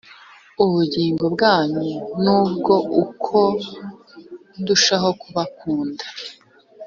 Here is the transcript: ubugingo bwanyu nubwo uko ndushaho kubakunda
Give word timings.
ubugingo 0.63 1.25
bwanyu 1.35 1.83
nubwo 2.23 2.73
uko 3.03 3.37
ndushaho 4.59 5.09
kubakunda 5.21 6.05